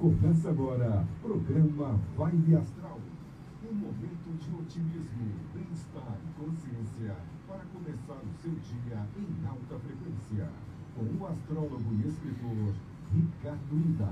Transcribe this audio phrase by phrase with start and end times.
[0.00, 2.98] Começa agora, programa Vibe Astral.
[3.70, 10.48] Um momento de otimismo, bem-estar e consciência para começar o seu dia em alta frequência.
[10.96, 12.74] Com o astrólogo e escritor
[13.12, 14.08] Ricardo Ida.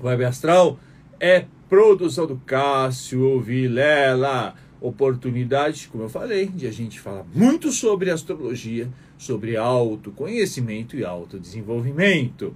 [0.00, 0.78] Web Astral,
[1.18, 4.54] é produção do Cássio Vilela.
[4.80, 12.54] Oportunidade, como eu falei, de a gente falar muito sobre astrologia, sobre autoconhecimento e autodesenvolvimento.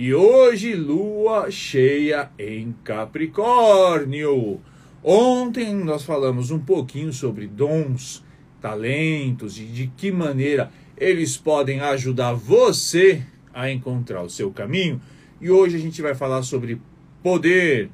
[0.00, 4.60] E hoje, lua cheia em Capricórnio.
[5.02, 8.24] Ontem nós falamos um pouquinho sobre dons,
[8.60, 15.00] talentos e de que maneira eles podem ajudar você a encontrar o seu caminho.
[15.40, 16.80] E hoje a gente vai falar sobre
[17.20, 17.90] poder,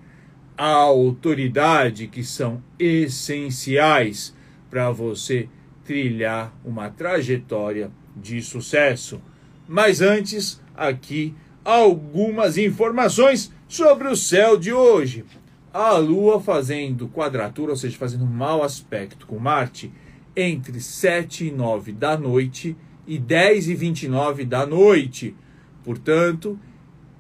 [0.58, 4.36] a autoridade, que são essenciais
[4.68, 5.48] para você
[5.86, 9.22] trilhar uma trajetória de sucesso.
[9.66, 11.34] Mas antes, aqui
[11.64, 15.24] algumas informações sobre o céu de hoje.
[15.72, 19.90] A Lua fazendo quadratura, ou seja, fazendo mau aspecto com Marte,
[20.36, 22.76] entre 7 e 9 da noite
[23.06, 25.34] e 10 e 29 da noite.
[25.82, 26.58] Portanto,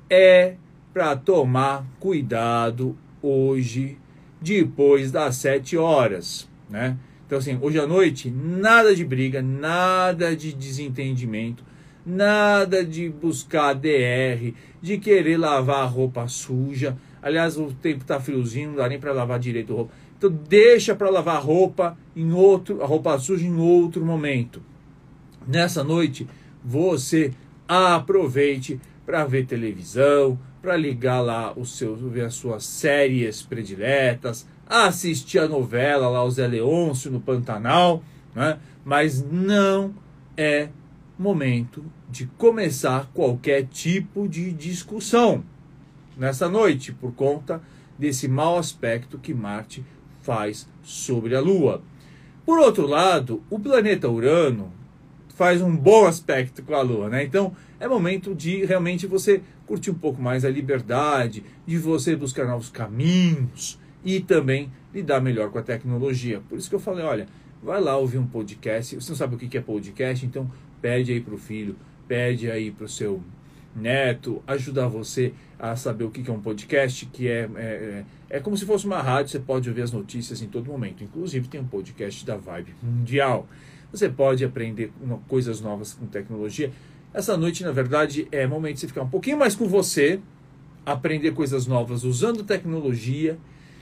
[0.08, 0.54] é
[0.92, 3.98] para tomar cuidado hoje,
[4.40, 6.96] depois das 7 horas, né?
[7.26, 11.64] Então, assim, hoje à noite, nada de briga, nada de desentendimento
[12.04, 16.96] Nada de buscar DR, de querer lavar a roupa suja.
[17.22, 19.92] Aliás, o tempo tá friozinho, não dá nem para lavar direito a roupa.
[20.18, 24.62] Então deixa para lavar a roupa em outro, a roupa suja em outro momento.
[25.46, 26.26] Nessa noite,
[26.62, 27.32] você
[27.66, 35.38] aproveite para ver televisão, para ligar lá os seus, ver as suas séries prediletas, assistir
[35.38, 38.02] a novela lá, o Zé Leôncio no Pantanal,
[38.34, 38.58] né?
[38.84, 39.94] mas não
[40.36, 40.68] é
[41.18, 45.44] momento de começar qualquer tipo de discussão
[46.16, 47.62] nessa noite, por conta
[47.98, 49.84] desse mau aspecto que Marte
[50.22, 51.82] faz sobre a Lua.
[52.44, 54.72] Por outro lado, o planeta Urano
[55.34, 57.24] faz um bom aspecto com a Lua, né?
[57.24, 62.46] Então é momento de realmente você curtir um pouco mais a liberdade, de você buscar
[62.46, 66.40] novos caminhos e também lidar melhor com a tecnologia.
[66.48, 67.26] Por isso que eu falei, olha,
[67.62, 68.94] vai lá ouvir um podcast.
[68.94, 70.50] Você não sabe o que é podcast, então
[70.84, 73.22] pede aí para o filho, pede aí para o seu
[73.74, 78.38] neto, ajudar você a saber o que é um podcast, que é, é, é, é
[78.38, 81.02] como se fosse uma rádio, você pode ouvir as notícias em todo momento.
[81.02, 83.48] Inclusive tem um podcast da Vibe Mundial.
[83.90, 84.92] Você pode aprender
[85.26, 86.70] coisas novas com tecnologia.
[87.14, 90.20] Essa noite, na verdade, é momento de você ficar um pouquinho mais com você,
[90.84, 93.38] aprender coisas novas usando tecnologia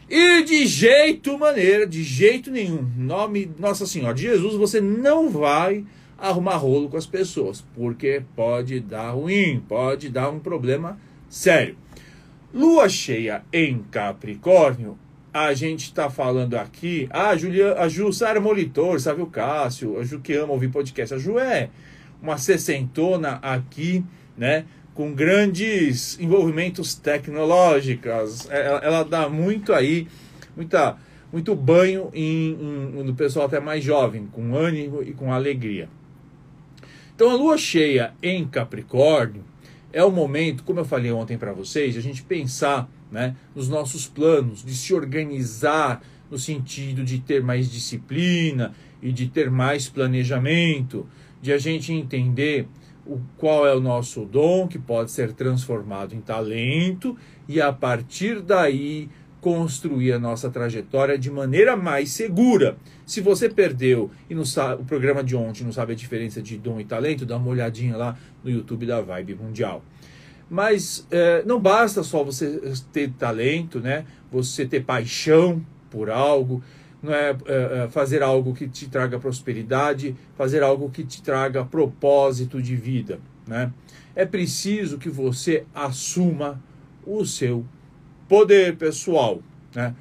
[0.09, 5.85] e de jeito maneira, de jeito nenhum, nome Nossa Senhora de Jesus, você não vai
[6.23, 10.97] arrumar rolo com as pessoas, porque pode dar ruim, pode dar um problema
[11.29, 11.77] sério.
[12.55, 14.97] Lua cheia em Capricórnio,
[15.35, 17.09] a gente está falando aqui.
[17.11, 21.15] Ah, Julia, a Ju Sara Molitor, sabe o Cássio, a Ju que ama ouvir podcast.
[21.15, 21.71] A Ju é
[22.23, 24.05] uma sessentona aqui,
[24.37, 24.65] né?
[24.95, 28.49] Com grandes envolvimentos tecnológicos.
[28.49, 30.07] É, ela, ela dá muito aí,
[30.55, 30.99] muita,
[31.33, 35.89] muito banho em, em, no pessoal até mais jovem, com ânimo e com alegria.
[37.23, 39.45] Então a lua cheia em Capricórnio
[39.93, 43.69] é o momento, como eu falei ontem para vocês, de a gente pensar né, nos
[43.69, 49.89] nossos planos, de se organizar no sentido de ter mais disciplina e de ter mais
[49.89, 51.07] planejamento,
[51.41, 52.67] de a gente entender
[53.07, 57.17] o, qual é o nosso dom que pode ser transformado em talento
[57.49, 59.09] e a partir daí
[59.43, 62.77] construir a nossa trajetória de maneira mais segura.
[63.05, 66.57] Se você perdeu e não sabe, o programa de ontem não sabe a diferença de
[66.57, 69.85] dom e talento, dá uma olhadinha lá no YouTube da Vibe Mundial.
[70.49, 74.05] Mas é, não basta só você ter talento, né?
[74.31, 75.61] Você ter paixão
[75.91, 76.63] por algo,
[77.03, 81.65] não é, é, é fazer algo que te traga prosperidade, fazer algo que te traga
[81.65, 83.73] propósito de vida, né?
[84.15, 86.63] É preciso que você assuma
[87.05, 87.65] o seu
[88.33, 89.43] poder pessoal,
[89.75, 89.95] né?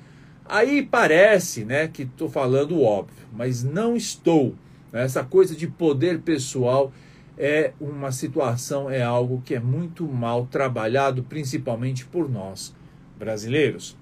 [0.45, 4.55] Aí parece, né, que estou falando óbvio, mas não estou.
[4.89, 5.03] Né?
[5.03, 6.93] Essa coisa de poder pessoal
[7.37, 12.73] é uma situação, é algo que é muito mal trabalhado, principalmente por nós
[13.19, 13.97] brasileiros.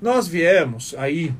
[0.00, 1.34] Nós viemos aí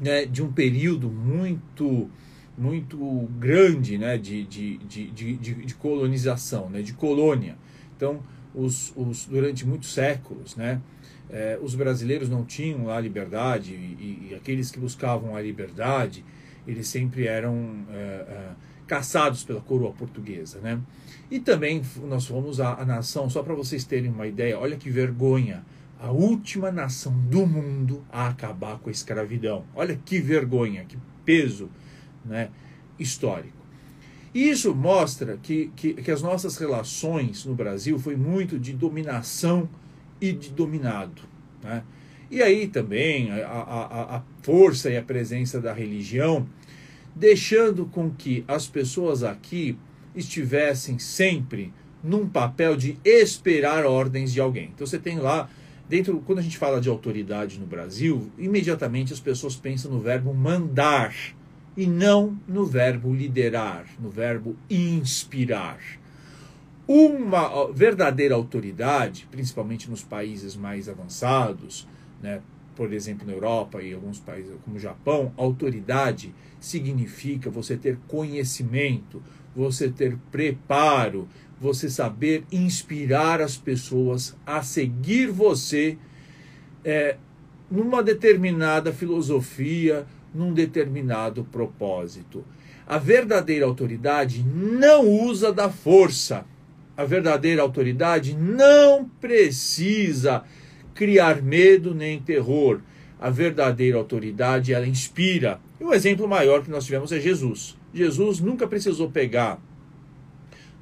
[0.00, 2.10] né, de um período muito
[2.56, 7.58] muito grande né, de, de, de, de, de colonização, né, de colônia.
[7.94, 8.20] Então,
[8.54, 10.80] os, os, durante muitos séculos, né,
[11.30, 16.24] eh, os brasileiros não tinham a liberdade e, e, aqueles que buscavam a liberdade,
[16.66, 18.50] eles sempre eram eh, eh,
[18.86, 20.58] caçados pela coroa portuguesa.
[20.60, 20.80] Né?
[21.30, 24.90] E também nós fomos a, a nação, só para vocês terem uma ideia, olha que
[24.90, 25.64] vergonha,
[25.98, 29.64] a última nação do mundo a acabar com a escravidão.
[29.72, 31.70] Olha que vergonha, que peso
[32.24, 32.50] né,
[32.98, 33.62] histórico.
[34.34, 39.68] Isso mostra que, que, que, as nossas relações no Brasil foi muito de dominação
[40.22, 41.22] e de dominado.
[41.62, 41.82] Né?
[42.30, 46.46] E aí também a, a, a força e a presença da religião,
[47.14, 49.76] deixando com que as pessoas aqui
[50.14, 54.70] estivessem sempre num papel de esperar ordens de alguém.
[54.74, 55.50] Então você tem lá
[55.88, 60.32] dentro, quando a gente fala de autoridade no Brasil, imediatamente as pessoas pensam no verbo
[60.32, 61.14] mandar
[61.76, 65.78] e não no verbo liderar, no verbo inspirar.
[66.86, 71.86] Uma verdadeira autoridade, principalmente nos países mais avançados,
[72.20, 72.40] né,
[72.74, 79.22] por exemplo, na Europa e alguns países como o Japão, autoridade significa você ter conhecimento,
[79.54, 81.28] você ter preparo,
[81.60, 85.96] você saber inspirar as pessoas a seguir você
[86.84, 87.16] é,
[87.70, 92.44] numa determinada filosofia, num determinado propósito.
[92.86, 96.44] A verdadeira autoridade não usa da força.
[96.96, 100.44] A verdadeira autoridade não precisa
[100.94, 102.80] criar medo nem terror.
[103.20, 105.60] A verdadeira autoridade ela inspira.
[105.80, 107.76] E o exemplo maior que nós tivemos é Jesus.
[107.94, 109.60] Jesus nunca precisou pegar,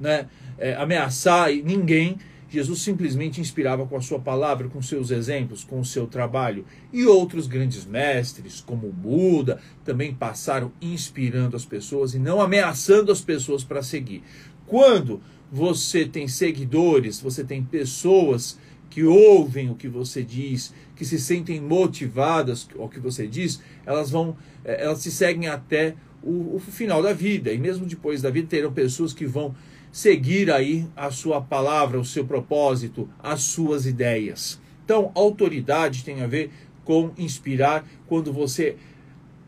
[0.01, 0.29] né,
[0.59, 2.19] é, ameaçar ninguém
[2.51, 6.67] Jesus simplesmente inspirava com a sua palavra, com seus exemplos, com o seu trabalho.
[6.93, 13.21] E outros grandes mestres, como Buda, também passaram inspirando as pessoas e não ameaçando as
[13.21, 14.25] pessoas para seguir.
[14.67, 18.59] Quando você tem seguidores, você tem pessoas
[18.89, 24.11] que ouvem o que você diz, que se sentem motivadas ao que você diz, elas
[24.11, 27.53] vão, eh, elas se seguem até o, o final da vida.
[27.53, 29.55] E mesmo depois da vida terão pessoas que vão
[29.93, 34.61] seguir aí a sua palavra, o seu propósito, as suas ideias.
[34.85, 36.51] Então, autoridade tem a ver
[36.85, 38.77] com inspirar quando você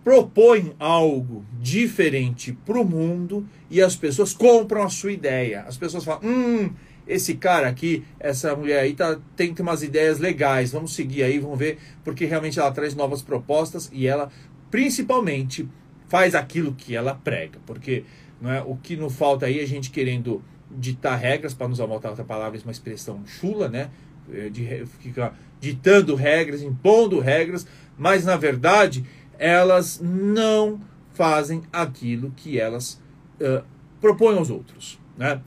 [0.05, 5.63] propõe algo diferente para o mundo e as pessoas compram a sua ideia.
[5.63, 6.71] As pessoas falam: hum,
[7.07, 11.59] esse cara aqui, essa mulher aí tá, tem, umas ideias legais, vamos seguir aí, vamos
[11.59, 14.31] ver, porque realmente ela traz novas propostas e ela,
[14.71, 15.69] principalmente,
[16.09, 17.59] faz aquilo que ela prega.
[17.67, 18.05] Porque
[18.43, 18.61] não é?
[18.61, 22.25] O que não falta aí é a gente querendo ditar regras, para nos usar outra
[22.25, 23.89] palavra, uma expressão chula, né?
[24.33, 29.05] É, de ficar ditando regras, impondo regras, mas na verdade
[29.43, 30.81] elas não
[31.15, 33.03] fazem aquilo que elas
[33.41, 33.65] uh,
[34.01, 35.01] propõem aos outros.
[35.19, 35.41] Né?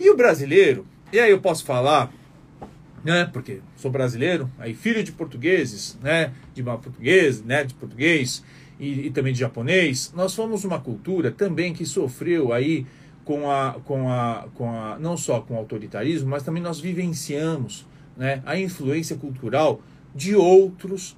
[0.00, 2.12] E o brasileiro, e aí eu posso falar,
[3.04, 8.42] né, porque sou brasileiro, aí filho de portugueses, né, de português, né, de português,
[8.80, 12.84] e, e também de japonês, nós fomos uma cultura também que sofreu aí
[13.24, 17.86] com a, com a, com a, não só com o autoritarismo, mas também nós vivenciamos
[18.16, 19.80] né, a influência cultural
[20.12, 21.16] de outros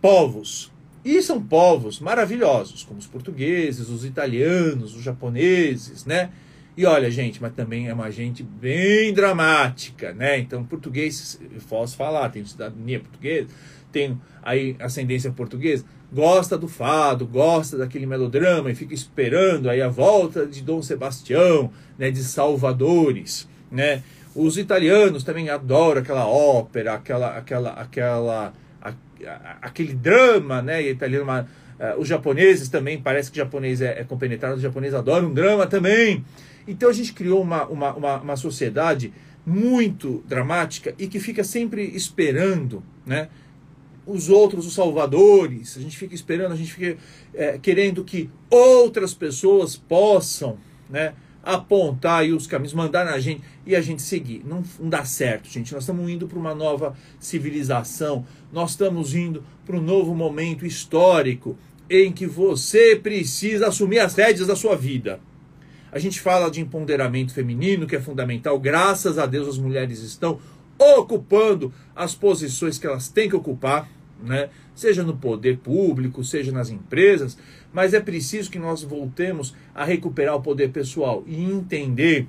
[0.00, 0.70] povos.
[1.04, 6.30] E são povos maravilhosos, como os portugueses, os italianos, os japoneses, né?
[6.76, 10.38] E olha, gente, mas também é uma gente bem dramática, né?
[10.38, 13.48] Então, português, posso falar, tenho cidadania portuguesa,
[13.90, 19.88] tenho aí ascendência portuguesa, gosta do fado, gosta daquele melodrama e fica esperando aí a
[19.88, 24.02] volta de Dom Sebastião, né, de Salvadores, né?
[24.34, 28.52] Os italianos também adoram aquela ópera, aquela aquela aquela
[29.60, 34.56] aquele drama, né, italiano, uh, os japoneses também, parece que o japonês é, é compenetrado,
[34.56, 36.24] os japoneses adoram um drama também.
[36.66, 39.12] Então a gente criou uma, uma, uma, uma sociedade
[39.44, 43.28] muito dramática e que fica sempre esperando, né?
[44.06, 46.96] Os outros, os salvadores, a gente fica esperando, a gente fica
[47.34, 50.58] é, querendo que outras pessoas possam,
[50.88, 51.14] né?
[51.42, 54.42] Apontar aí os caminhos, mandar na gente e a gente seguir.
[54.44, 55.72] Não, não dá certo, gente.
[55.72, 61.56] Nós estamos indo para uma nova civilização, nós estamos indo para um novo momento histórico
[61.88, 65.20] em que você precisa assumir as rédeas da sua vida.
[65.92, 68.58] A gente fala de empoderamento feminino, que é fundamental.
[68.60, 70.38] Graças a Deus as mulheres estão
[70.78, 73.88] ocupando as posições que elas têm que ocupar,
[74.22, 74.48] né?
[74.80, 77.36] Seja no poder público, seja nas empresas,
[77.70, 82.26] mas é preciso que nós voltemos a recuperar o poder pessoal e entender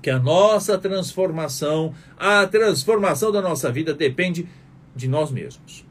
[0.00, 4.48] que a nossa transformação, a transformação da nossa vida depende
[4.96, 5.84] de nós mesmos.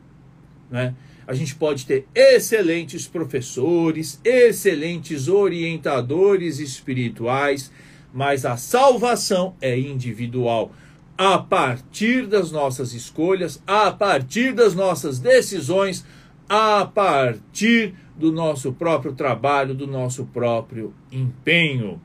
[0.68, 0.96] Né?
[1.28, 7.72] A gente pode ter excelentes professores, excelentes orientadores espirituais,
[8.12, 10.72] mas a salvação é individual.
[11.18, 16.06] A partir das nossas escolhas, a partir das nossas decisões,
[16.48, 22.02] a partir do nosso próprio trabalho, do nosso próprio empenho.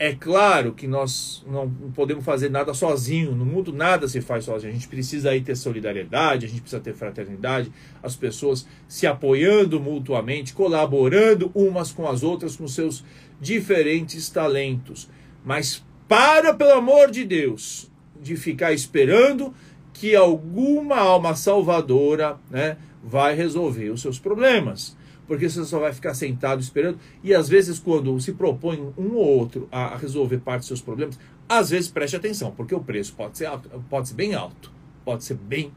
[0.00, 4.70] É claro que nós não podemos fazer nada sozinho, no mundo nada se faz sozinho.
[4.70, 9.80] A gente precisa aí ter solidariedade, a gente precisa ter fraternidade, as pessoas se apoiando
[9.80, 13.04] mutuamente, colaborando umas com as outras com seus
[13.40, 15.10] diferentes talentos.
[15.44, 17.90] Mas para, pelo amor de Deus,
[18.22, 19.54] de ficar esperando
[19.92, 24.96] que alguma alma salvadora né, vai resolver os seus problemas
[25.28, 26.98] porque você só vai ficar sentado esperando.
[27.22, 31.18] E às vezes, quando se propõe um ou outro a resolver parte dos seus problemas,
[31.46, 34.72] às vezes preste atenção, porque o preço pode ser, alto, pode ser bem alto,
[35.04, 35.70] pode ser bem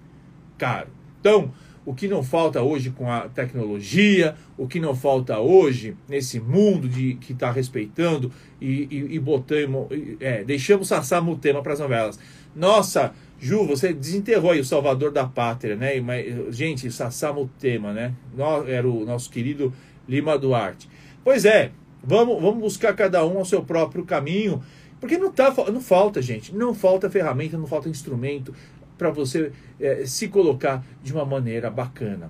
[0.57, 0.87] caro.
[1.19, 1.53] Então,
[1.85, 6.87] o que não falta hoje com a tecnologia, o que não falta hoje nesse mundo
[6.87, 9.87] de que está respeitando e, e, e botamos,
[10.19, 12.19] é, deixamos Sassá tema para as novelas.
[12.55, 15.99] Nossa, Ju, você desenterrou aí o salvador da pátria, né?
[15.99, 18.13] Mas, gente, Sassá Mutema, né?
[18.67, 19.73] Era o nosso querido
[20.07, 20.87] Lima Duarte.
[21.23, 21.71] Pois é,
[22.03, 24.61] vamos, vamos buscar cada um ao seu próprio caminho,
[24.99, 28.53] porque não, tá, não falta, gente, não falta ferramenta, não falta instrumento
[29.01, 32.29] para você é, se colocar de uma maneira bacana.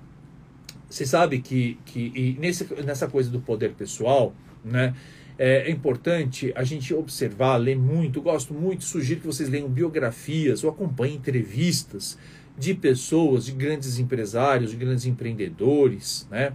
[0.88, 4.94] Você sabe que, que nesse, nessa coisa do poder pessoal, né?
[5.38, 8.22] é importante a gente observar, ler muito.
[8.22, 12.16] Gosto muito, sugiro que vocês leiam biografias ou acompanhem entrevistas
[12.56, 16.52] de pessoas, de grandes empresários, de grandes empreendedores, né?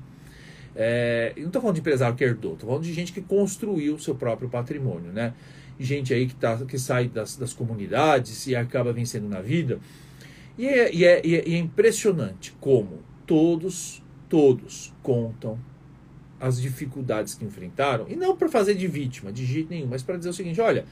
[0.75, 3.99] É, não estou falando de empresário que herdou, estou falando de gente que construiu o
[3.99, 5.33] seu próprio patrimônio, né?
[5.79, 9.79] Gente aí que, tá, que sai das, das comunidades e acaba vencendo na vida.
[10.57, 15.59] E é, e, é, e é impressionante como todos, todos contam
[16.39, 20.17] as dificuldades que enfrentaram, e não para fazer de vítima, de jeito nenhum, mas para
[20.17, 20.85] dizer o seguinte: olha,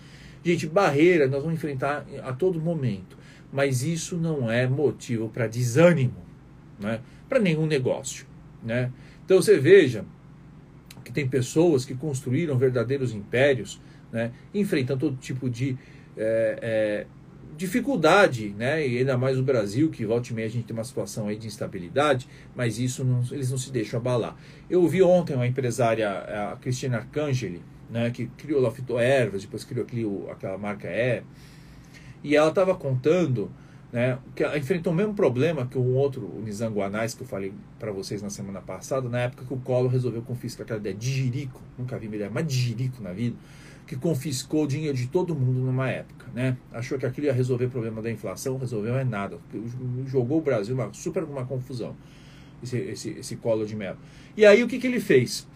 [0.43, 3.17] gente, barreira nós vamos enfrentar a todo momento,
[3.51, 6.23] mas isso não é motivo para desânimo,
[6.79, 6.99] né?
[7.29, 8.25] para nenhum negócio.
[8.63, 8.91] Né?
[9.23, 10.05] Então você veja
[11.03, 13.79] que tem pessoas que construíram verdadeiros impérios,
[14.11, 14.31] né?
[14.53, 15.77] enfrentando todo tipo de
[16.17, 17.07] é, é,
[17.55, 18.85] dificuldade, né?
[18.85, 21.37] E ainda mais no Brasil, que volta e meia a gente tem uma situação aí
[21.37, 24.35] de instabilidade, mas isso não, eles não se deixam abalar.
[24.69, 26.09] Eu ouvi ontem uma empresária,
[26.51, 31.23] a Cristina Arcangeli, né, que criou Lofito Ervas, depois criou aquele, aquela marca E,
[32.23, 33.51] e ela estava contando
[33.91, 37.53] né, que ela enfrentou o mesmo problema que um outro, o Nizanguanais, que eu falei
[37.79, 41.09] para vocês na semana passada, na época que o Collor resolveu confiscar aquela ideia de
[41.09, 43.37] jirico, nunca vi ideia mais de jirico na vida,
[43.85, 46.57] que confiscou dinheiro de todo mundo numa época, né?
[46.71, 49.37] Achou que aquilo ia resolver o problema da inflação, resolveu é nada.
[50.07, 51.95] Jogou o Brasil uma super uma confusão.
[52.63, 53.95] Esse, esse, esse colo de mel.
[54.35, 55.47] E aí o que, que ele fez?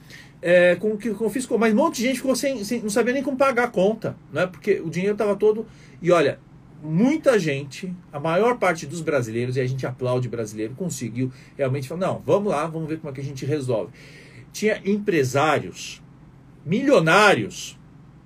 [0.41, 3.24] É, com que confiscou, mas um monte de gente ficou sem, sem, não sabia nem
[3.24, 4.45] como pagar a conta, né?
[4.45, 5.65] Porque o dinheiro estava todo.
[6.01, 6.39] E olha,
[6.83, 12.01] muita gente, a maior parte dos brasileiros, e a gente aplaude brasileiro, conseguiu realmente falar:
[12.01, 13.91] não, vamos lá, vamos ver como é que a gente resolve.
[14.51, 16.01] Tinha empresários
[16.65, 17.78] milionários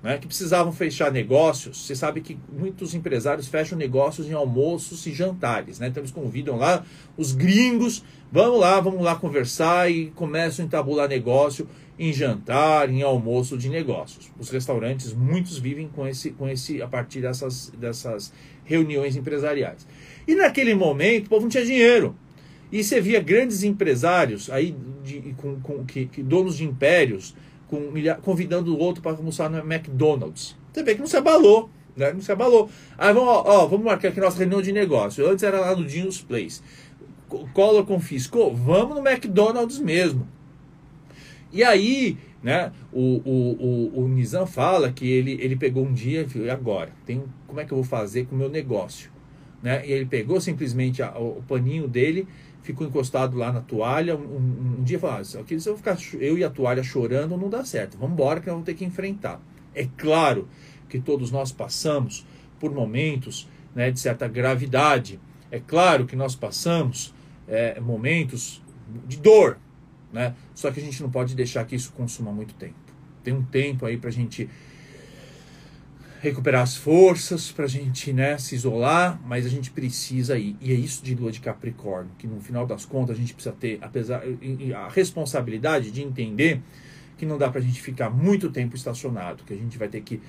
[0.03, 1.86] né, que precisavam fechar negócios.
[1.86, 5.79] Você sabe que muitos empresários fecham negócios em almoços e jantares.
[5.79, 5.88] Né?
[5.88, 11.07] Então eles convidam lá os gringos, vamos lá, vamos lá conversar e começam a entabular
[11.07, 11.67] negócio
[11.98, 14.29] em jantar, em almoço de negócios.
[14.38, 18.33] Os restaurantes, muitos vivem com esse, com esse a partir dessas, dessas
[18.65, 19.88] reuniões empresariais.
[20.27, 22.13] E naquele momento o povo não tinha dinheiro.
[22.69, 27.36] E você via grandes empresários aí de, com, com que, que donos de impérios
[27.74, 30.56] com, convidando o outro para almoçar no McDonald's.
[30.72, 32.13] Você vê que não se abalou, né?
[32.13, 32.70] Não se abalou.
[32.98, 35.27] Aí vamos, ó, vamos marcar aqui nossa reunião de negócio.
[35.27, 36.62] Antes era lá no Dinho's Place.
[37.53, 40.27] Collor confiscou, vamos no McDonald's mesmo.
[41.51, 42.74] E aí Né?
[42.92, 46.92] O, o, o, o Nizam fala que ele, ele pegou um dia e e agora?
[47.06, 49.10] Tem, como é que eu vou fazer com o meu negócio?
[49.62, 49.82] Né?
[49.88, 52.27] E ele pegou simplesmente a, o paninho dele,
[52.63, 54.15] ficou encostado lá na toalha.
[54.15, 57.63] Um, um, dia falou: ah, se eu ficar eu e a toalha chorando, não dá
[57.63, 57.98] certo.
[57.98, 59.39] Vamos embora que nós vamos ter que enfrentar.
[59.75, 60.48] É claro
[60.89, 62.25] que todos nós passamos
[62.60, 65.20] por momentos né, de certa gravidade.
[65.51, 67.13] É claro que nós passamos
[67.48, 68.62] é, momentos
[69.08, 69.58] de dor,
[70.12, 70.34] né?
[70.55, 72.75] Só que a gente não pode deixar que isso consuma muito tempo.
[73.24, 74.50] Tem um tempo aí para a gente
[76.24, 80.56] recuperar as forças, para a gente né, se isolar, mas a gente precisa ir.
[80.62, 83.53] E é isso de lua de Capricórnio, que no final das contas a gente precisa
[83.53, 84.24] ter, apesar
[84.74, 86.62] a responsabilidade de entender
[87.18, 90.00] que não dá para a gente ficar muito tempo estacionado, que a gente vai ter
[90.00, 90.22] que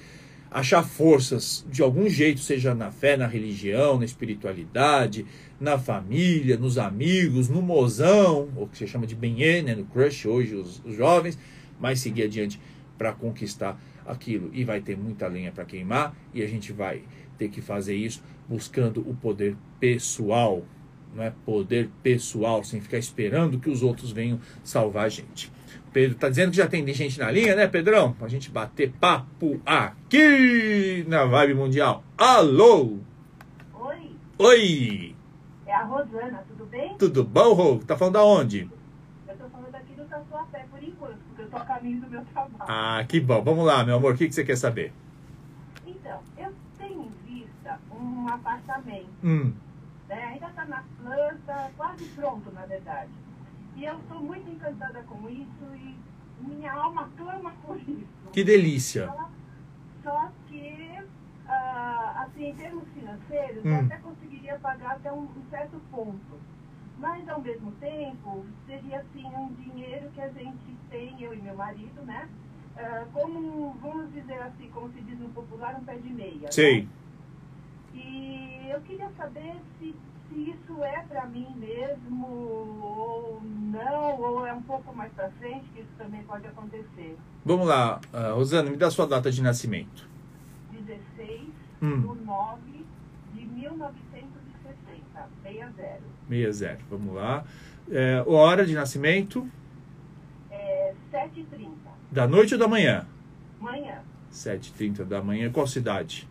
[0.51, 5.25] achar forças de algum jeito, seja na fé, na religião, na espiritualidade,
[5.61, 10.27] na família, nos amigos, no mozão, o que se chama de benê, né, no crush
[10.27, 11.39] hoje os, os jovens,
[11.79, 12.61] mas seguir adiante
[12.99, 17.03] para conquistar aquilo e vai ter muita lenha para queimar e a gente vai
[17.39, 20.63] ter que fazer isso buscando o poder pessoal,
[21.15, 25.51] não é poder pessoal, sem ficar esperando que os outros venham salvar a gente.
[25.93, 28.13] Pedro tá dizendo que já tem gente na linha, né, Pedrão?
[28.13, 32.03] Pra gente bater papo aqui na Vibe Mundial.
[32.19, 32.99] Alô!
[33.73, 35.15] Oi, Oi!
[35.67, 36.97] é a Rosana, tudo bem?
[36.97, 37.79] Tudo bom, Rô?
[37.79, 38.69] Tá falando da onde?
[39.27, 40.83] Eu tô falando aqui do Tatuapé por
[41.55, 42.55] eu tô a caminho do meu trabalho.
[42.61, 43.43] Ah, que bom.
[43.43, 44.15] Vamos lá, meu amor.
[44.15, 44.93] O que, que você quer saber?
[45.87, 49.53] Então, eu tenho em vista um apartamento, Hum,
[50.09, 50.25] né?
[50.27, 53.11] Ainda tá na planta, quase pronto, na verdade.
[53.77, 55.97] E eu estou muito encantada com isso e
[56.41, 58.07] minha alma clama por isso.
[58.33, 59.07] que delícia.
[59.07, 59.31] Só,
[60.03, 60.99] só que,
[61.49, 63.81] ah, assim, em termos financeiros, eu Hum.
[63.87, 66.41] até conseguiria pagar até um, um certo ponto.
[67.05, 71.55] Mas, ao mesmo tempo, seria, assim, um dinheiro que a gente tem, eu e meu
[71.55, 72.27] marido, né?
[72.79, 76.41] Ah, como, vamos dizer assim, como se diz no popular, um pé de meia.
[76.41, 76.51] né?
[76.51, 76.89] Sei.
[77.95, 79.95] E eu queria saber se,
[80.29, 82.27] se isso é para mim mesmo
[82.83, 87.17] ou não, ou é um pouco mais para frente que isso também pode acontecer.
[87.45, 90.09] Vamos lá, ah, Rosana, me dá sua data de nascimento.
[90.73, 91.53] 16
[91.83, 92.01] Hum.
[92.01, 92.61] do 9
[93.35, 94.04] de 1960,
[95.43, 96.01] 60.
[96.29, 96.79] 60.
[96.91, 97.45] Vamos lá.
[97.91, 99.47] É, hora de nascimento?
[100.51, 101.69] É 7h30,
[102.11, 103.07] Da noite ou da manhã?
[103.61, 103.99] manhã,
[104.33, 105.51] 7h30 da manhã.
[105.51, 106.29] Qual cidade?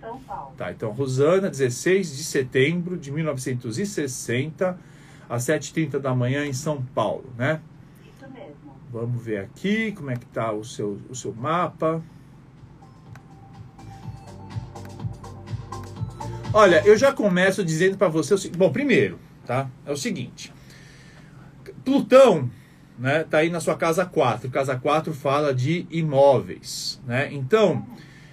[0.00, 0.54] São Paulo.
[0.56, 4.78] Tá, então Rosana, 16 de setembro de 1960,
[5.28, 7.60] às 7h30 da manhã em São Paulo, né?
[8.04, 8.74] Isso mesmo.
[8.92, 12.02] Vamos ver aqui como é que tá o seu, o seu mapa.
[16.58, 18.56] Olha, eu já começo dizendo para você o seguinte.
[18.56, 19.68] Bom, primeiro, tá?
[19.84, 20.50] É o seguinte.
[21.84, 22.50] Plutão,
[22.98, 24.50] né, tá aí na sua casa 4.
[24.50, 27.28] Casa 4 fala de imóveis, né?
[27.30, 27.84] Então,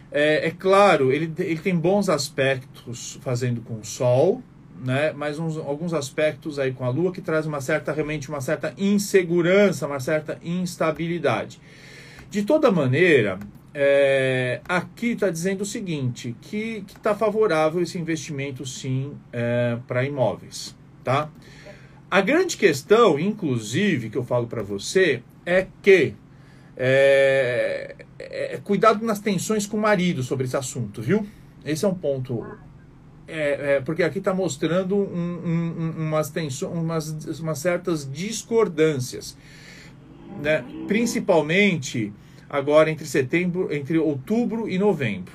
[0.09, 4.41] é, é claro, ele, ele tem bons aspectos fazendo com o Sol,
[4.81, 5.11] né?
[5.11, 8.73] Mas uns, alguns aspectos aí com a Lua que traz uma certa, realmente uma certa
[8.77, 11.59] insegurança, uma certa instabilidade.
[12.29, 13.37] De toda maneira,
[13.73, 20.75] é, aqui está dizendo o seguinte, que está favorável esse investimento sim é, para imóveis,
[21.03, 21.29] tá?
[22.09, 26.13] A grande questão, inclusive, que eu falo para você, é que
[26.77, 31.25] é, é, cuidado nas tensões com o marido sobre esse assunto, viu?
[31.65, 32.45] Esse é um ponto.
[33.27, 39.35] É, é, porque aqui está mostrando um, um, umas, tensões, umas, umas certas discordâncias,
[40.41, 40.63] né?
[40.87, 42.13] principalmente
[42.53, 45.33] agora entre setembro, entre outubro e novembro.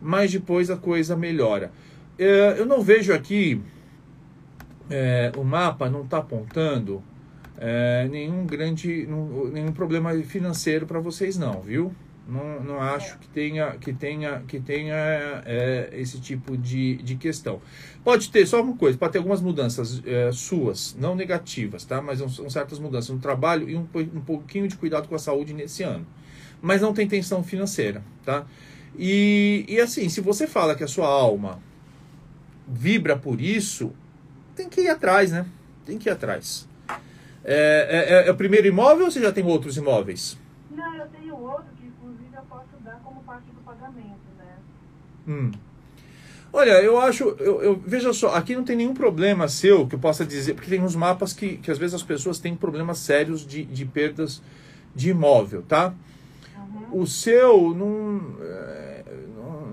[0.00, 1.72] Mas depois a coisa melhora.
[2.16, 3.60] É, eu não vejo aqui
[4.88, 7.02] é, o mapa não está apontando
[7.58, 9.06] é, nenhum grande
[9.52, 11.92] nenhum problema financeiro para vocês não viu
[12.26, 14.94] não, não acho que tenha que tenha que tenha
[15.44, 17.60] é, esse tipo de, de questão
[18.02, 22.18] pode ter só uma coisa pode ter algumas mudanças é, suas não negativas tá mas
[22.18, 25.52] são, são certas mudanças no trabalho e um, um pouquinho de cuidado com a saúde
[25.52, 26.06] nesse ano
[26.62, 28.44] mas não tem tensão financeira tá
[28.98, 31.60] e, e assim se você fala que a sua alma
[32.66, 33.92] vibra por isso
[34.54, 35.46] tem que ir atrás, né?
[35.86, 36.68] Tem que ir atrás.
[37.44, 40.36] É, é- é o primeiro imóvel ou você já tem outros imóveis?
[40.70, 44.56] Não, eu tenho outro que, inclusive, eu posso dar como parte do pagamento, né?
[45.26, 45.50] Hum.
[46.52, 49.98] Olha, eu acho, eu, eu- veja só, aqui não tem nenhum problema seu que eu
[49.98, 53.46] possa dizer, porque tem uns mapas que, que às vezes as pessoas têm problemas sérios
[53.46, 54.42] de, de perdas
[54.94, 55.94] de imóvel, tá?
[56.92, 57.00] Uhum.
[57.02, 59.04] O seu não, é,
[59.36, 59.66] não,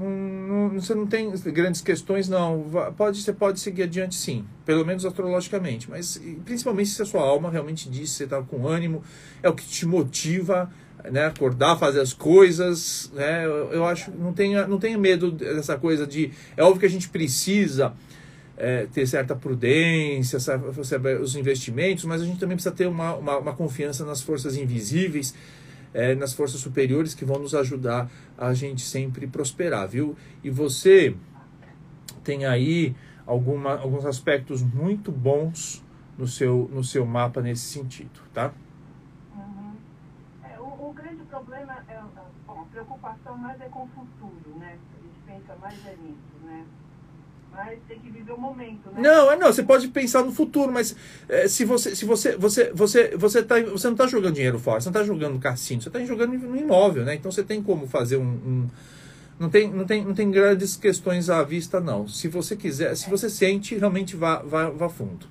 [0.00, 2.66] não, não- você não tem grandes questões, não.
[2.96, 4.44] Pode, você pode seguir adiante, sim.
[4.64, 5.88] Pelo menos astrologicamente.
[5.88, 9.02] Mas principalmente se a sua alma realmente diz você está com ânimo,
[9.42, 10.70] é o que te motiva
[11.10, 15.76] né, acordar, fazer as coisas, né, eu, eu, acho, não tenha, não tenha medo dessa
[15.76, 17.92] coisa de, é óbvio que a gente precisa
[18.56, 23.38] é, ter certa prudência, saber os investimentos, mas a gente também precisa ter uma, uma,
[23.38, 25.34] uma confiança nas forças invisíveis,
[25.94, 30.16] é, nas forças superiores que vão nos ajudar a gente sempre prosperar, viu?
[30.42, 31.16] E você
[32.24, 35.84] tem aí alguma, alguns aspectos muito bons
[36.18, 38.52] no seu, no seu mapa nesse sentido, tá?
[39.34, 39.74] Uhum.
[40.42, 42.00] É, o, grande problema é
[42.46, 44.76] bom, a preocupação mais é com o futuro, né?
[44.98, 46.64] A gente pensa mais é nisso, né?
[47.54, 49.00] Mas tem que viver o momento, né?
[49.00, 50.96] Não, é não, você pode pensar no futuro, mas
[51.28, 54.80] é, se você se você você você você tá você não está jogando dinheiro fora,
[54.80, 57.14] você não está jogando no cassino, você está jogando no imóvel, né?
[57.14, 58.68] Então você tem como fazer um, um,
[59.38, 62.08] não tem não tem não tem grandes questões à vista não.
[62.08, 65.26] Se você quiser, se você sente, realmente vá vá, vá fundo.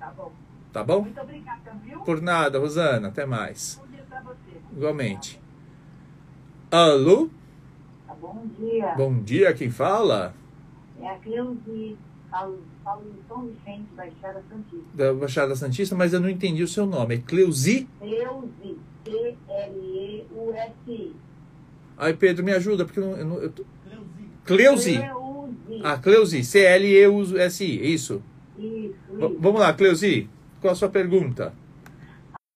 [0.00, 0.32] Tá bom.
[0.72, 1.02] Tá bom?
[1.02, 2.00] Muito obrigada, viu?
[2.00, 3.78] Por nada, Rosana, até mais.
[3.78, 4.56] Bom dia pra você.
[4.74, 5.38] Igualmente.
[6.70, 7.28] Alô?
[8.06, 8.94] Tá, bom dia.
[8.96, 10.34] Bom dia, quem fala?
[11.02, 11.98] É a Cleusi,
[12.30, 12.58] falo
[13.04, 14.86] em São Vicente, Baixada Santista.
[14.94, 17.16] Da Baixada Santista, mas eu não entendi o seu nome.
[17.16, 17.88] É Cleusi?
[17.98, 21.16] Cleusi, C-L-E-U-S-I.
[21.98, 23.38] Ai, Pedro, me ajuda, porque eu não.
[23.38, 23.52] Eu.
[24.44, 24.44] Cleusi.
[24.44, 25.00] Cleusi.
[25.84, 28.22] Ah, Cleusi, C-L-E-U-S-I, isso.
[28.56, 29.36] Isso, isso.
[29.40, 31.52] Vamos lá, Cleusi, qual a sua pergunta?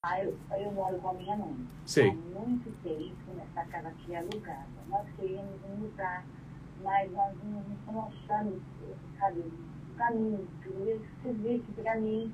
[0.04, 1.56] Ah, eu, eu moro com a minha mãe.
[1.84, 2.08] Sei.
[2.08, 4.66] Há muito tempo nessa casa aqui é alugada.
[4.88, 6.24] Nós queríamos mudar,
[6.82, 8.62] mas nós não não estamos achando,
[9.18, 10.48] sabe, o caminho.
[10.62, 12.32] Que você visse para mim,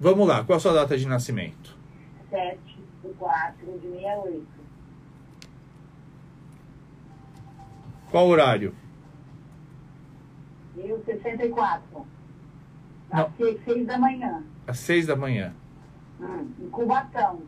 [0.00, 1.76] Vamos lá, qual a sua data de nascimento?
[2.30, 2.60] 7
[3.02, 4.46] do 4 de 68.
[8.10, 8.74] Qual horário?
[10.76, 11.82] Eu, 64.
[11.92, 13.18] Não.
[13.18, 14.42] Nasci 6 da manhã.
[14.66, 15.52] Às seis da manhã.
[16.20, 17.42] Hum, em Cubatão.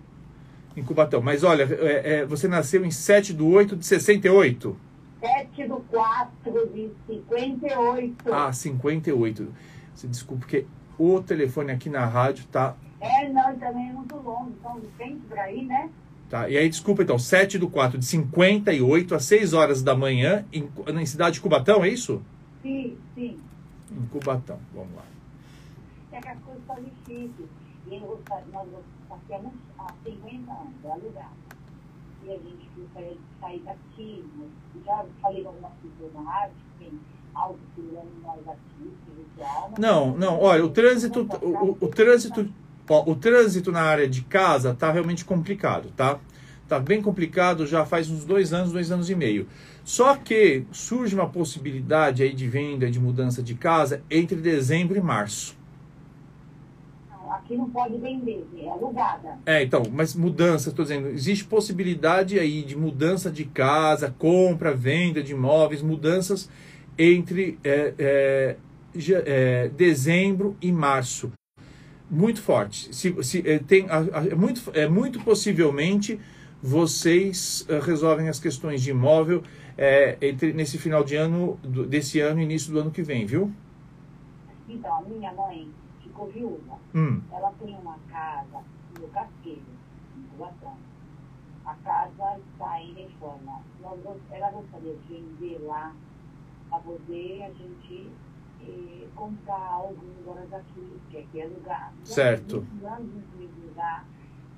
[0.77, 1.23] Em Cubatão.
[1.23, 4.77] Mas olha, é, é, você nasceu em 7 de 8 de 68.
[5.21, 8.33] 7 do 4 de 58.
[8.33, 9.55] Ah, 58.
[9.95, 10.67] Você desculpa, porque
[10.99, 12.75] o telefone aqui na rádio tá.
[13.01, 14.53] É, não, também é muito longe.
[14.63, 15.91] São Vicente por aí, né?
[16.31, 16.49] tá.
[16.49, 20.71] E aí, desculpa então, 7 do 4 de 58 às 6 horas da manhã, em,
[20.87, 22.23] em cidade de Cubatão, é isso?
[22.63, 23.39] Sim, sim.
[23.91, 25.05] Em Cubatão, vamos lá.
[26.13, 27.49] É que as coisas estão difíceis.
[27.91, 28.69] E eu nós
[29.09, 31.50] passamos há 50 anos, é alugado.
[32.25, 34.25] E a gente gostaria de sair daqui.
[34.85, 36.93] Já falei que tem
[37.35, 39.69] algo segurando nós aqui, espiritual.
[39.71, 42.49] mas- Não, não, olha, o trânsito, o, o- o trânsito,
[42.89, 46.19] ó, o trânsito na área de casa tá realmente complicado, tá?
[46.69, 49.49] Tá bem complicado já faz uns dois anos, dois anos e meio.
[49.85, 55.01] Só que surge uma possibilidade aí de venda, de mudança de casa entre dezembro e
[55.01, 55.59] março.
[57.51, 59.39] Não, aqui não pode vender, é alugada.
[59.45, 65.23] É, então, mas mudança, estou dizendo, existe possibilidade aí de mudança de casa, compra, venda
[65.23, 66.49] de imóveis, mudanças
[66.97, 68.57] entre é, é,
[69.27, 71.33] é, dezembro e março.
[72.11, 72.95] Muito forte.
[72.95, 76.21] Se, se, é, tem, é, muito, é muito possivelmente
[76.63, 79.43] vocês é, resolvem as questões de imóvel
[79.79, 81.59] é, entre, nesse final de ano,
[81.89, 83.51] desse ano e início do ano que vem, viu?
[84.69, 85.69] Então, a minha mãe
[86.21, 86.79] ficou viúva.
[86.95, 88.65] Hum, Ela tem uma casa
[88.99, 89.63] no Casqueiro,
[90.17, 90.77] em Cubatão.
[91.65, 93.61] A casa está em reforma.
[94.31, 95.95] Ela gostaria de vender lá
[96.69, 98.11] para poder a gente
[98.63, 101.93] eh, comprar alguns horas aqui, que aqui é lugar.
[102.05, 102.67] Certo.
[103.67, 104.05] lugar.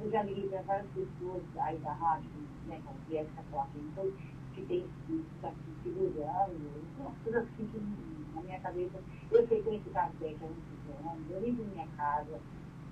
[0.00, 2.30] Eu já liguei para várias pessoas aí da rádio,
[2.66, 4.16] né, é que está falando,
[4.52, 8.98] que tem isso aqui segurando, umas coisas assim que na minha cabeça,
[9.30, 12.38] eu esse café que é muito bom, eu limpo minha casa,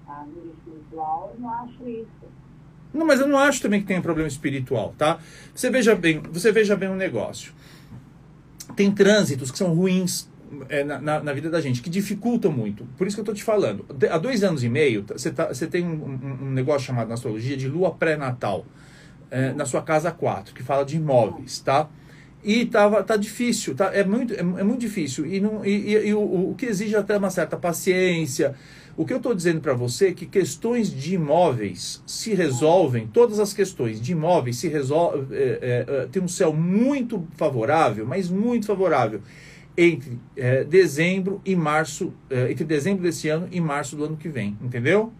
[0.06, 2.28] a nível espiritual, eu não acho isso.
[2.92, 5.20] Não, mas eu não acho também que tenha problema espiritual, tá?
[5.54, 7.52] Você veja bem, você veja bem um negócio.
[8.74, 10.28] Tem trânsitos que são ruins
[10.68, 12.84] é, na, na, vida da gente, que dificultam muito.
[12.96, 13.84] Por isso que eu tô te falando.
[13.94, 17.08] De- Há dois anos e meio, tá- você, tá, tem um, um- um negócio chamado
[17.08, 18.64] na astrologia de lua pré-natal
[19.30, 21.88] é, na sua casa 4, que fala de imóveis, tá?
[22.42, 23.90] E tava, tá difícil, tá?
[23.94, 25.26] É muito, é, é muito difícil.
[25.26, 28.54] E, não, e, e- e o, o que exige até uma certa paciência.
[28.96, 33.38] O que eu estou dizendo para você é que questões de imóveis se resolvem, todas
[33.38, 35.26] as questões de imóveis se resolvem.
[35.32, 39.20] é, é, é, tem um céu muito favorável, mas muito favorável,
[39.76, 44.28] entre é, dezembro e março, é, entre dezembro desse ano e março do ano que
[44.28, 45.12] vem, entendeu?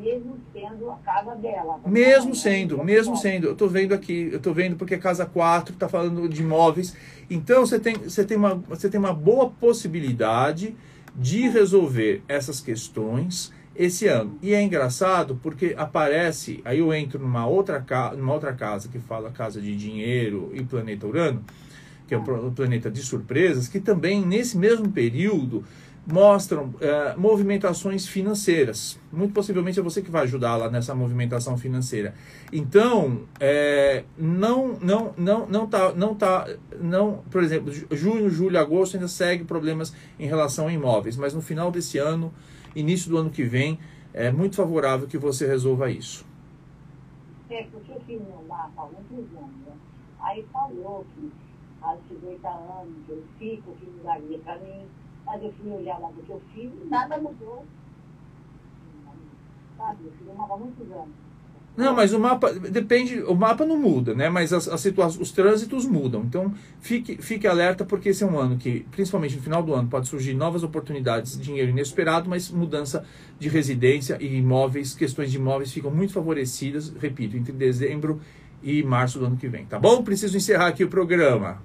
[0.00, 1.80] Mesmo sendo a casa dela.
[1.86, 3.46] Mesmo sendo, mesmo sendo.
[3.46, 6.96] Eu tô vendo aqui, eu tô vendo porque é casa 4 tá falando de imóveis.
[7.28, 10.74] Então você tem, você tem, uma, você tem uma boa possibilidade
[11.14, 14.38] de resolver essas questões esse ano.
[14.42, 17.84] E é engraçado porque aparece, aí eu entro numa outra,
[18.16, 21.44] numa outra casa que fala casa de dinheiro e planeta Urano,
[22.06, 25.64] que é um planeta de surpresas, que também nesse mesmo período
[26.06, 28.98] mostram é, movimentações financeiras.
[29.12, 32.14] Muito possivelmente é você que vai ajudar lá nessa movimentação financeira.
[32.52, 36.46] Então, é, não, não, não, não tá, não tá,
[36.80, 41.40] não, por exemplo, junho, julho, agosto ainda segue problemas em relação a imóveis, mas no
[41.40, 42.32] final desse ano,
[42.74, 43.78] início do ano que vem,
[44.12, 46.26] é muito favorável que você resolva isso.
[47.48, 49.72] É, porque eu fiz há anos, né?
[50.20, 51.30] aí falou que
[51.82, 54.86] aos 50 anos eu fico, que não daria para mim
[55.30, 57.64] mas eu fui olhar lá do que eu fiz e nada mudou.
[59.76, 61.14] Sabe, eu fiz um mapa há muitos anos.
[61.76, 64.28] Não, mas o mapa depende, o mapa não muda, né?
[64.28, 66.22] Mas as, as situações, os trânsitos mudam.
[66.22, 69.88] Então fique, fique alerta porque esse é um ano que, principalmente no final do ano,
[69.88, 73.06] pode surgir novas oportunidades, dinheiro inesperado, mas mudança
[73.38, 78.20] de residência e imóveis, questões de imóveis ficam muito favorecidas, repito, entre dezembro
[78.62, 80.02] e março do ano que vem, tá bom?
[80.02, 81.62] Preciso encerrar aqui o programa.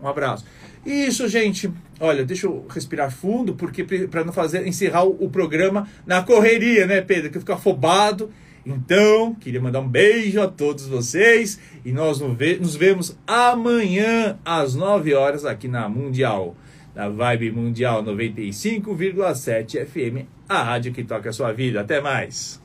[0.00, 0.44] Um abraço.
[0.84, 1.70] Isso, gente.
[2.04, 6.84] Olha, deixa eu respirar fundo, porque para não fazer encerrar o, o, programa na correria,
[6.84, 7.30] né, Pedro?
[7.30, 8.28] Que eu fico afobado.
[8.66, 15.14] Então, queria mandar um beijo a todos vocês e nós nos vemos amanhã às 9
[15.14, 16.56] horas aqui na Mundial,
[16.92, 21.82] na Vibe Mundial 95,7 FM, a rádio que toca a sua vida.
[21.82, 22.61] Até mais.